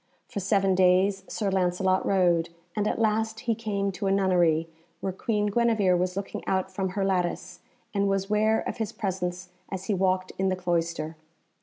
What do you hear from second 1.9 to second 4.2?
rode, and at last he came to a